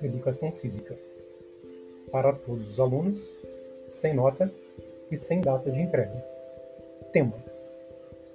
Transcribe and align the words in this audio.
Educação 0.00 0.52
Física. 0.52 0.96
Para 2.12 2.32
todos 2.32 2.70
os 2.70 2.78
alunos, 2.78 3.36
sem 3.88 4.14
nota 4.14 4.52
e 5.10 5.16
sem 5.16 5.40
data 5.40 5.68
de 5.68 5.80
entrega. 5.80 6.24
Tema: 7.12 7.34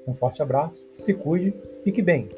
Um 0.07 0.15
forte 0.15 0.43
abraço, 0.43 0.85
se 0.91 1.15
cuide, 1.15 1.55
fique 1.85 2.03
bem! 2.03 2.29